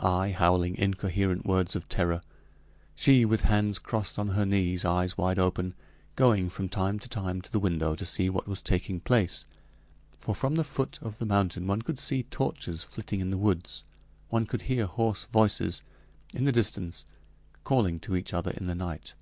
I, 0.00 0.30
howling 0.30 0.74
incoherent 0.76 1.44
words 1.44 1.76
of 1.76 1.86
terror; 1.90 2.22
she, 2.94 3.26
with 3.26 3.42
hands 3.42 3.78
crossed 3.78 4.18
on 4.18 4.28
her 4.28 4.46
knees, 4.46 4.86
eyes 4.86 5.18
wide 5.18 5.38
open, 5.38 5.74
going 6.14 6.48
from 6.48 6.70
time 6.70 6.98
to 6.98 7.10
time 7.10 7.42
to 7.42 7.52
the 7.52 7.60
window 7.60 7.94
to 7.94 8.06
see 8.06 8.30
what 8.30 8.48
was 8.48 8.62
taking 8.62 9.00
place, 9.00 9.44
for 10.18 10.34
from 10.34 10.54
the 10.54 10.64
foot 10.64 10.98
of 11.02 11.18
the 11.18 11.26
mountain 11.26 11.66
one 11.66 11.82
could 11.82 11.98
see 11.98 12.22
torches 12.22 12.84
flitting 12.84 13.20
in 13.20 13.28
the 13.28 13.36
woods. 13.36 13.84
One 14.30 14.46
could 14.46 14.62
hear 14.62 14.86
hoarse 14.86 15.26
voices, 15.26 15.82
in 16.32 16.44
the 16.46 16.52
distance, 16.52 17.04
calling 17.62 18.00
to 18.00 18.16
each 18.16 18.32
other 18.32 18.52
in 18.52 18.64
the 18.64 18.74
night. 18.74 19.12